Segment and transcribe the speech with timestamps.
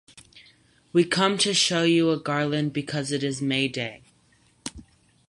[0.93, 4.01] We come to show you a garland because it is May Day.